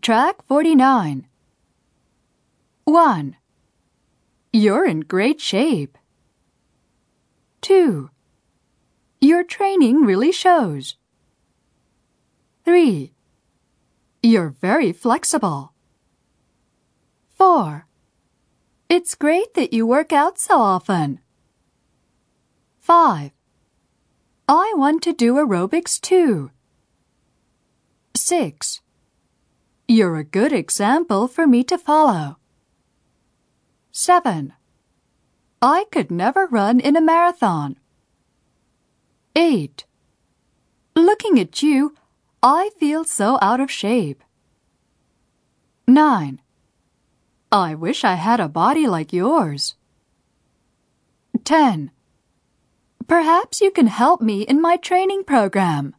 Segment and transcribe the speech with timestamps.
[0.00, 1.26] Track 49.
[2.84, 3.36] 1.
[4.52, 5.98] You're in great shape.
[7.60, 8.10] 2.
[9.20, 10.96] Your training really shows.
[12.64, 13.12] 3.
[14.22, 15.72] You're very flexible.
[17.28, 17.86] 4.
[18.88, 21.20] It's great that you work out so often.
[22.80, 23.32] 5.
[24.48, 26.50] I want to do aerobics too.
[28.14, 28.80] 6.
[29.86, 32.38] You're a good example for me to follow.
[33.92, 34.54] 7.
[35.60, 37.76] I could never run in a marathon.
[39.36, 39.84] 8.
[40.96, 41.94] Looking at you,
[42.42, 44.24] I feel so out of shape.
[45.86, 46.40] 9.
[47.52, 49.74] I wish I had a body like yours.
[51.44, 51.90] 10.
[53.06, 55.94] Perhaps you can help me in my training program.